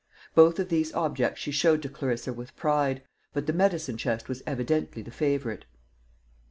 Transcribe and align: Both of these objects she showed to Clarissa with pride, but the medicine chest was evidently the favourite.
Both 0.33 0.57
of 0.57 0.69
these 0.69 0.91
objects 0.95 1.41
she 1.41 1.51
showed 1.51 1.83
to 1.83 1.87
Clarissa 1.89 2.33
with 2.33 2.55
pride, 2.55 3.03
but 3.33 3.45
the 3.45 3.53
medicine 3.53 3.97
chest 3.97 4.27
was 4.27 4.41
evidently 4.47 5.03
the 5.03 5.11
favourite. 5.11 5.65